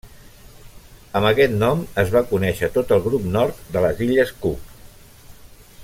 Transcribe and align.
Amb 1.19 1.27
aquest 1.31 1.53
nom 1.63 1.83
es 2.03 2.09
va 2.15 2.23
conèixer 2.31 2.71
tot 2.79 2.95
el 2.97 3.05
grup 3.09 3.29
nord 3.37 3.61
de 3.77 3.85
les 3.87 4.03
illes 4.07 4.33
Cook. 4.47 4.77